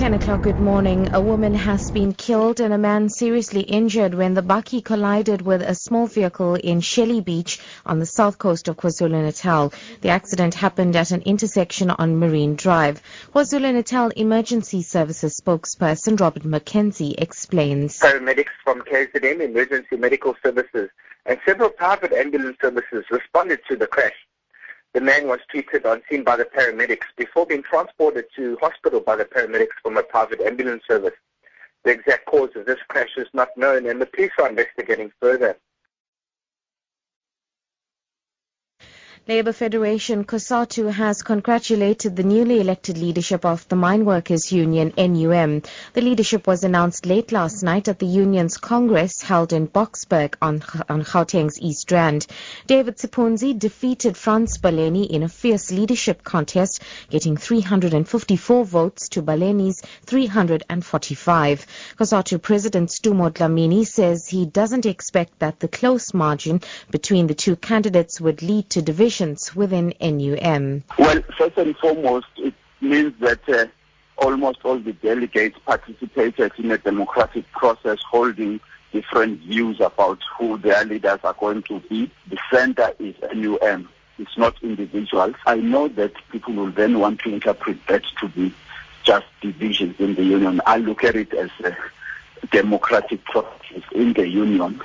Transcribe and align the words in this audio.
10 0.00 0.14
o'clock. 0.14 0.40
Good 0.40 0.58
morning. 0.58 1.10
A 1.12 1.20
woman 1.20 1.52
has 1.52 1.90
been 1.90 2.14
killed 2.14 2.60
and 2.60 2.72
a 2.72 2.78
man 2.78 3.10
seriously 3.10 3.60
injured 3.60 4.14
when 4.14 4.32
the 4.32 4.40
bakkie 4.40 4.82
collided 4.82 5.42
with 5.42 5.60
a 5.60 5.74
small 5.74 6.06
vehicle 6.06 6.54
in 6.54 6.80
Shelly 6.80 7.20
Beach 7.20 7.60
on 7.84 7.98
the 7.98 8.06
south 8.06 8.38
coast 8.38 8.68
of 8.68 8.78
KwaZulu-Natal. 8.78 9.74
The 10.00 10.08
accident 10.08 10.54
happened 10.54 10.96
at 10.96 11.10
an 11.10 11.20
intersection 11.26 11.90
on 11.90 12.18
Marine 12.18 12.56
Drive. 12.56 13.02
KwaZulu-Natal 13.34 14.08
Emergency 14.16 14.80
Services 14.80 15.38
spokesperson 15.38 16.18
Robert 16.18 16.44
McKenzie 16.44 17.20
explains. 17.20 18.00
Paramedics 18.00 18.56
from 18.64 18.80
KZN 18.80 19.42
Emergency 19.42 19.98
Medical 19.98 20.34
Services 20.42 20.88
and 21.26 21.38
several 21.44 21.68
private 21.68 22.14
ambulance 22.14 22.56
services 22.62 23.04
responded 23.10 23.60
to 23.68 23.76
the 23.76 23.86
crash. 23.86 24.16
The 24.92 25.00
man 25.00 25.28
was 25.28 25.38
treated 25.48 25.86
on 25.86 26.02
scene 26.10 26.24
by 26.24 26.36
the 26.36 26.44
paramedics 26.44 27.06
before 27.16 27.46
being 27.46 27.62
transported 27.62 28.24
to 28.34 28.58
hospital 28.60 29.00
by 29.00 29.14
the 29.14 29.24
paramedics 29.24 29.78
from 29.82 29.96
a 29.96 30.02
private 30.02 30.40
ambulance 30.40 30.82
service. 30.88 31.14
The 31.84 31.92
exact 31.92 32.26
cause 32.26 32.50
of 32.56 32.66
this 32.66 32.80
crash 32.88 33.16
is 33.16 33.28
not 33.32 33.56
known 33.56 33.86
and 33.86 34.00
the 34.00 34.06
police 34.06 34.32
are 34.38 34.48
investigating 34.48 35.12
further. 35.20 35.56
Labour 39.28 39.52
Federation 39.52 40.24
COSATU 40.24 40.90
has 40.90 41.22
congratulated 41.22 42.16
the 42.16 42.22
newly 42.22 42.58
elected 42.58 42.96
leadership 42.96 43.44
of 43.44 43.68
the 43.68 43.76
Mine 43.76 44.06
Workers 44.06 44.50
Union 44.50 44.94
NUM. 44.96 45.62
The 45.92 46.00
leadership 46.00 46.46
was 46.46 46.64
announced 46.64 47.04
late 47.04 47.30
last 47.30 47.62
night 47.62 47.86
at 47.86 47.98
the 47.98 48.06
union's 48.06 48.56
congress 48.56 49.20
held 49.20 49.52
in 49.52 49.68
Boksburg 49.68 50.36
on, 50.40 50.62
on 50.88 51.02
Gauteng's 51.02 51.60
East 51.60 51.92
Rand. 51.92 52.26
David 52.66 52.96
Sipunzi 52.96 53.56
defeated 53.56 54.16
Frans 54.16 54.56
Baleni 54.56 55.06
in 55.06 55.22
a 55.22 55.28
fierce 55.28 55.70
leadership 55.70 56.24
contest, 56.24 56.82
getting 57.10 57.36
354 57.36 58.64
votes 58.64 59.10
to 59.10 59.22
Baleni's 59.22 59.82
345. 60.06 61.66
COSATU 61.98 62.40
President 62.40 62.88
Sdumo 62.88 63.30
Dlamini 63.30 63.86
says 63.86 64.26
he 64.26 64.46
doesn't 64.46 64.86
expect 64.86 65.38
that 65.40 65.60
the 65.60 65.68
close 65.68 66.14
margin 66.14 66.62
between 66.90 67.26
the 67.26 67.34
two 67.34 67.54
candidates 67.54 68.18
would 68.18 68.42
lead 68.42 68.70
to 68.70 68.80
division 68.80 69.09
within 69.54 69.92
NUM? 70.00 70.84
Well, 70.98 71.22
first 71.36 71.58
and 71.58 71.76
foremost, 71.76 72.28
it 72.36 72.54
means 72.80 73.12
that 73.20 73.48
uh, 73.48 73.66
almost 74.18 74.58
all 74.64 74.78
the 74.78 74.92
delegates 74.92 75.58
participated 75.66 76.52
in 76.58 76.70
a 76.70 76.78
democratic 76.78 77.50
process 77.52 77.98
holding 78.08 78.60
different 78.92 79.40
views 79.40 79.80
about 79.80 80.18
who 80.38 80.58
their 80.58 80.84
leaders 80.84 81.20
are 81.24 81.34
going 81.34 81.62
to 81.64 81.80
be. 81.80 82.10
The 82.28 82.38
center 82.52 82.92
is 82.98 83.14
NUM. 83.34 83.88
It's 84.18 84.36
not 84.36 84.62
individuals. 84.62 85.34
I 85.46 85.56
know 85.56 85.88
that 85.88 86.12
people 86.30 86.54
will 86.54 86.70
then 86.70 86.98
want 86.98 87.20
to 87.20 87.32
interpret 87.32 87.78
that 87.88 88.04
to 88.20 88.28
be 88.28 88.54
just 89.02 89.26
divisions 89.40 89.98
in 89.98 90.14
the 90.14 90.22
union. 90.22 90.60
I 90.66 90.76
look 90.76 91.04
at 91.04 91.16
it 91.16 91.32
as 91.32 91.50
a 91.64 91.76
democratic 92.52 93.24
process 93.24 93.82
in 93.92 94.12
the 94.12 94.28
union 94.28 94.80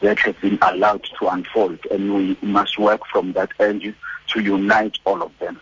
that 0.00 0.18
has 0.20 0.34
been 0.36 0.58
allowed 0.62 1.04
to 1.18 1.28
unfold, 1.28 1.78
and 1.90 2.14
we 2.14 2.36
must 2.42 2.78
work 2.78 3.02
from 3.06 3.32
that 3.32 3.50
end 3.60 3.94
to 4.28 4.40
unite 4.40 4.98
all 5.04 5.22
of 5.22 5.32
them. 5.38 5.60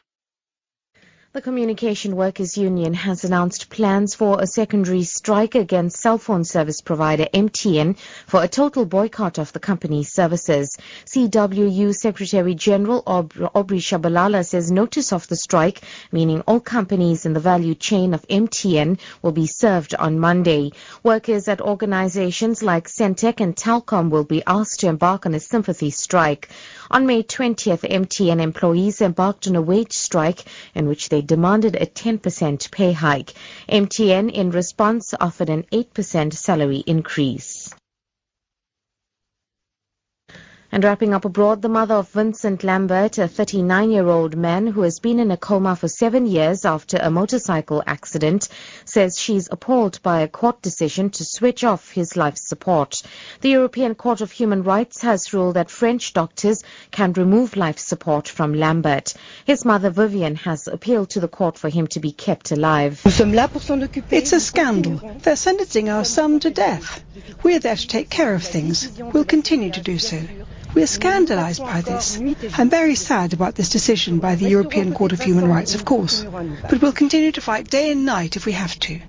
The 1.35 1.43
Communication 1.43 2.17
Workers 2.17 2.57
Union 2.57 2.95
has 2.95 3.23
announced 3.23 3.69
plans 3.69 4.15
for 4.15 4.41
a 4.41 4.47
secondary 4.47 5.03
strike 5.03 5.55
against 5.55 6.01
cell 6.01 6.17
phone 6.17 6.43
service 6.43 6.81
provider 6.81 7.27
MTN 7.35 7.99
for 8.27 8.43
a 8.43 8.49
total 8.49 8.87
boycott 8.87 9.37
of 9.37 9.53
the 9.53 9.61
company's 9.61 10.11
services. 10.11 10.75
CWU 11.05 11.95
Secretary 11.95 12.55
General 12.55 13.03
Aubrey 13.07 13.79
Shabalala 13.79 14.43
says 14.47 14.71
notice 14.71 15.13
of 15.13 15.29
the 15.29 15.37
strike, 15.37 15.83
meaning 16.11 16.41
all 16.47 16.61
companies 16.61 17.27
in 17.27 17.35
the 17.35 17.41
value 17.41 17.75
chain 17.75 18.15
of 18.15 18.27
MTN, 18.29 18.99
will 19.21 19.33
be 19.33 19.47
served 19.47 19.95
on 19.95 20.19
Monday. 20.19 20.73
Workers 21.03 21.47
at 21.47 21.61
organizations 21.61 22.63
like 22.63 22.89
Sentech 22.89 23.41
and 23.41 23.55
Telkom 23.55 24.09
will 24.09 24.25
be 24.25 24.43
asked 24.47 24.81
to 24.81 24.89
embark 24.89 25.27
on 25.27 25.35
a 25.35 25.41
sympathy 25.41 25.91
strike. 25.91 26.49
On 26.91 27.07
May 27.07 27.23
20th, 27.23 27.87
MTN 27.87 28.41
employees 28.41 29.03
embarked 29.03 29.47
on 29.47 29.57
a 29.57 29.61
wage 29.61 29.93
strike 29.93 30.43
in 30.75 30.89
which 30.89 31.11
they 31.11 31.18
demanded 31.21 31.77
a 31.77 31.87
10% 31.87 32.71
pay 32.71 32.93
hike. 32.93 33.35
MTN, 33.69 34.33
in 34.33 34.51
response, 34.51 35.15
offered 35.21 35.51
an 35.51 35.65
8% 35.73 36.33
salary 36.33 36.85
increase. 36.87 37.58
And 40.71 40.85
wrapping 40.85 41.15
up 41.15 41.25
abroad, 41.25 41.63
the 41.63 41.71
mother 41.71 41.95
of 41.95 42.11
Vincent 42.11 42.63
Lambert, 42.63 43.17
a 43.17 43.23
39-year-old 43.23 44.37
man 44.37 44.67
who 44.67 44.83
has 44.83 44.99
been 45.01 45.19
in 45.19 45.31
a 45.31 45.37
coma 45.39 45.75
for 45.75 45.89
seven 45.89 46.27
years 46.27 46.67
after 46.67 46.99
a 46.99 47.11
motorcycle 47.11 47.83
accident, 47.87 48.51
says 48.85 49.19
she's 49.19 49.49
appalled 49.51 49.99
by 50.03 50.21
a 50.21 50.29
court 50.29 50.61
decision 50.61 51.09
to 51.09 51.25
switch 51.25 51.65
off 51.65 51.91
his 51.93 52.19
life 52.19 52.37
support. 52.37 53.03
The 53.41 53.49
European 53.49 53.95
Court 53.95 54.21
of 54.21 54.31
Human 54.31 54.63
Rights 54.63 55.01
has 55.01 55.33
ruled 55.33 55.55
that 55.57 55.71
French 55.71 56.13
doctors 56.13 56.63
can 56.91 57.15
remove 57.15 57.57
life 57.57 57.79
support 57.79 58.29
from 58.29 58.53
Lambert. 58.53 59.15
His 59.47 59.65
mother, 59.65 59.89
Vivian, 59.89 60.37
has 60.37 60.69
appealed 60.69 61.09
to 61.11 61.21
the 61.21 61.29
court 61.29 61.57
for 61.57 61.71
him 61.71 61.87
to 61.89 62.01
be 62.01 62.13
kept 62.13 62.51
alive. 62.51 63.01
It's 63.07 64.33
a 64.35 64.41
scandal. 64.41 65.01
They're 65.23 65.35
sentencing 65.37 65.89
our 65.89 66.05
son 66.05 66.41
to 66.41 66.51
death. 66.51 67.03
We're 67.43 67.59
there 67.59 67.77
to 67.77 67.89
take 67.89 68.11
care 68.11 68.35
of 68.35 68.43
things. 68.43 68.93
We'll 69.01 69.25
continue 69.25 69.71
to 69.71 69.81
do 69.81 69.99
so. 69.99 70.21
We 70.79 70.85
are 70.85 70.87
scandalised 70.87 71.61
by 71.61 71.81
this. 71.81 72.21
I'm 72.57 72.71
very 72.71 72.95
sad 72.95 73.33
about 73.33 73.57
this 73.57 73.69
decision 73.69 74.21
by 74.21 74.37
the 74.37 74.49
European 74.49 74.95
Court 74.95 75.11
of 75.11 75.21
Human 75.21 75.49
Rights, 75.49 75.75
of 75.75 75.85
course, 75.85 76.23
but 76.23 76.81
we'll 76.81 76.93
continue 76.93 77.33
to 77.33 77.41
fight 77.41 77.69
day 77.69 77.91
and 77.91 78.05
night 78.05 78.37
if 78.37 78.47
we 78.47 78.53
have 78.53 78.79
to. 78.87 79.01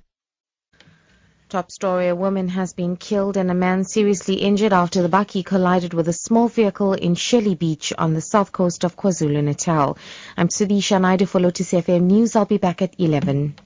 Top 1.48 1.70
story, 1.70 2.08
a 2.08 2.16
woman 2.16 2.50
has 2.50 2.74
been 2.74 2.98
killed 2.98 3.38
and 3.38 3.52
a 3.52 3.54
man 3.54 3.84
seriously 3.84 4.38
injured 4.38 4.74
after 4.74 5.04
the 5.04 5.10
bakkie 5.10 5.46
collided 5.46 5.94
with 5.94 6.08
a 6.08 6.14
small 6.14 6.48
vehicle 6.48 6.94
in 6.94 7.14
Shelly 7.14 7.54
Beach 7.54 7.94
on 8.00 8.16
the 8.16 8.22
south 8.22 8.52
coast 8.52 8.84
of 8.84 8.96
KwaZulu-Natal. 8.96 9.96
I'm 10.38 10.48
Sudisha 10.48 11.00
Naidu 11.00 11.28
for 11.28 11.40
Lotus 11.40 11.72
FM 11.72 12.02
News. 12.06 12.36
I'll 12.36 12.46
be 12.46 12.58
back 12.58 12.82
at 12.82 12.96
11. 12.98 13.60